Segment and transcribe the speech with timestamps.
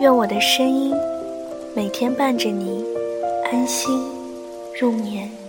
[0.00, 0.94] 愿我的声音
[1.76, 2.82] 每天伴着你
[3.52, 4.02] 安心
[4.80, 5.39] 入眠。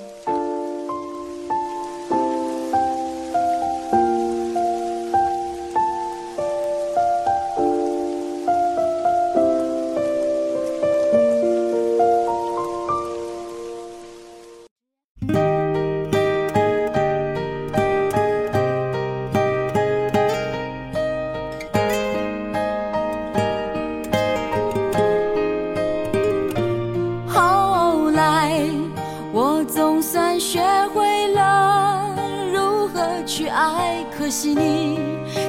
[29.43, 30.61] 我总算学
[30.93, 32.15] 会了
[32.53, 34.99] 如何去爱可惜你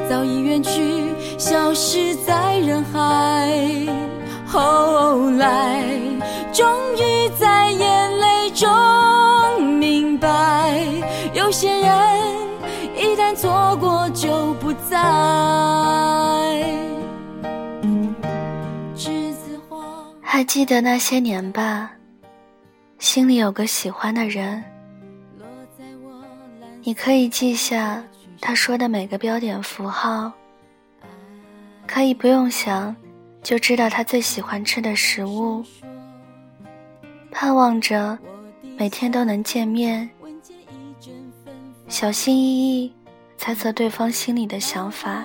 [0.08, 3.52] 早已远去，消失在人海。
[4.46, 5.84] 后来，
[6.54, 8.66] 终于在眼泪中
[9.62, 10.74] 明白，
[11.34, 11.92] 有些人
[12.96, 14.96] 一旦错过就不再。
[18.96, 19.76] 栀子花，
[20.22, 21.90] 还记得那些年吧？
[23.02, 24.62] 心里有个喜欢的人，
[26.84, 28.00] 你可以记下。
[28.40, 30.32] 他说的每个标点符号，
[31.84, 32.94] 可以不用想
[33.42, 35.64] 就知道他最喜欢吃的食物，
[37.32, 38.16] 盼望着
[38.76, 40.08] 每天都能见面，
[41.88, 42.94] 小心翼翼
[43.36, 45.24] 猜测对方心里的想法，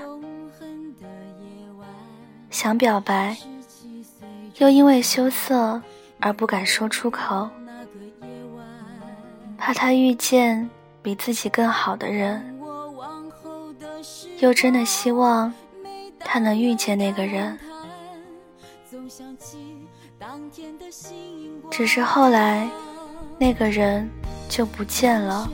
[2.50, 3.38] 想表白，
[4.58, 5.80] 又因为羞涩
[6.20, 7.50] 而不敢说出口，
[9.58, 10.70] 怕他遇见
[11.02, 12.54] 比自己更好的人。
[14.40, 15.52] 又真的希望
[16.20, 17.58] 他能遇见那个人，
[21.72, 22.70] 只是后来
[23.40, 24.08] 那个人
[24.48, 25.50] 就不见了。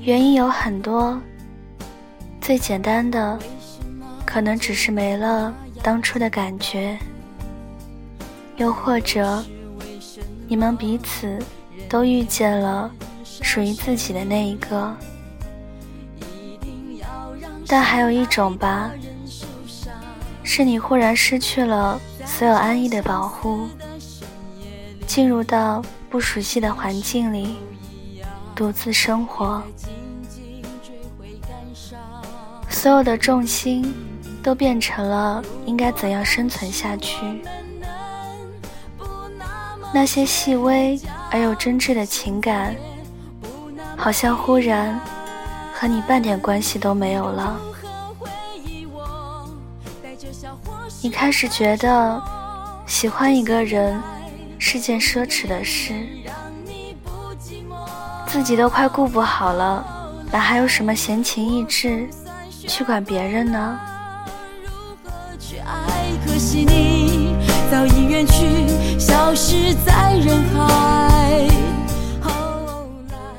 [0.00, 1.20] 原因有很多，
[2.40, 3.38] 最简单的
[4.24, 6.98] 可能只是没了当初的感觉，
[8.56, 9.44] 又或者
[10.52, 11.38] 你们彼此
[11.88, 12.90] 都遇见了
[13.40, 14.94] 属于自己的那一个。
[17.66, 18.90] 但还有一种吧，
[20.42, 23.66] 是你忽然失去了所有安逸的保护，
[25.06, 27.56] 进入到不熟悉的环境里，
[28.54, 29.62] 独自生活，
[32.68, 33.90] 所有的重心
[34.42, 37.42] 都变成了应该怎样生存下去。
[39.92, 40.98] 那些细微
[41.30, 42.74] 而又真挚的情感，
[43.96, 44.98] 好像忽然。
[45.74, 47.60] 和你半点关系都没有了。
[51.02, 52.22] 你开始觉得
[52.86, 54.00] 喜欢一个人
[54.60, 55.92] 是件奢侈的事，
[58.28, 59.84] 自己都快顾不好了，
[60.30, 62.08] 哪还有什么闲情逸致
[62.68, 63.80] 去管别人呢？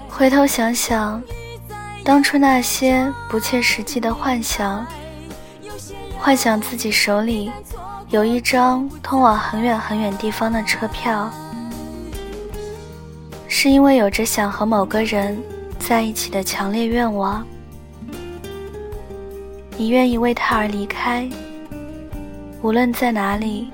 [0.09, 1.21] 回头想想。
[2.03, 4.85] 当初那些不切实际的幻想，
[6.17, 7.51] 幻想自己手里
[8.09, 11.31] 有一张通往很远很远地方的车票，
[13.47, 15.37] 是因为有着想和某个人
[15.77, 17.45] 在一起的强烈愿望。
[19.77, 21.29] 你愿意为他而离开，
[22.61, 23.69] 无论在哪里，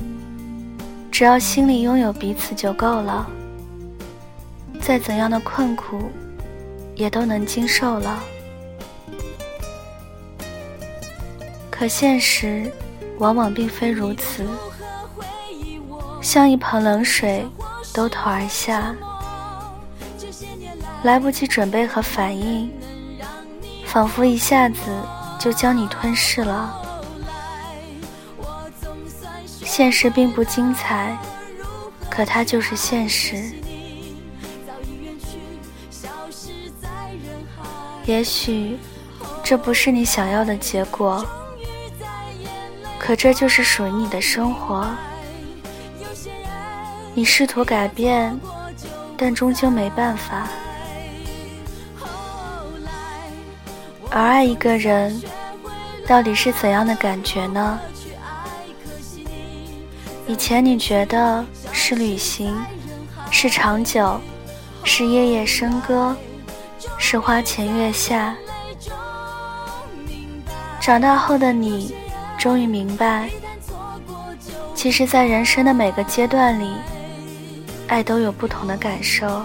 [1.19, 3.29] 只要心里拥有彼此就够了。
[4.79, 6.09] 再怎样的困苦。
[6.95, 8.19] 也都能经受了，
[11.69, 12.71] 可现实
[13.17, 14.45] 往往并非如此，
[16.21, 17.45] 像一盆冷水
[17.93, 18.93] 兜头而下，
[21.03, 22.69] 来不及准备和反应，
[23.85, 24.79] 仿佛一下子
[25.37, 26.88] 就将你吞噬了。
[29.79, 31.17] 现实并不精彩，
[32.09, 33.49] 可它就是现实。
[38.03, 38.77] 也许
[39.41, 41.25] 这不是你想要的结果，
[42.99, 44.85] 可这就是属于你的生活。
[47.13, 48.37] 你试图改变，
[49.15, 50.49] 但终究没办法。
[54.11, 55.21] 而爱一个人，
[56.05, 57.79] 到底是怎样的感觉呢？
[60.29, 62.55] 以前你觉得是旅行，
[63.31, 64.21] 是长久，
[64.83, 66.15] 是夜夜笙歌，
[66.99, 68.35] 是花前月下。
[70.79, 71.95] 长大后的你，
[72.37, 73.27] 终于明白，
[74.75, 76.75] 其实，在人生的每个阶段里，
[77.87, 79.43] 爱都有不同的感受。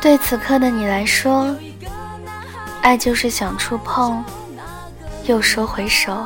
[0.00, 1.52] 对此刻的你来说，
[2.82, 4.24] 爱就是想触碰，
[5.24, 6.24] 又说回首。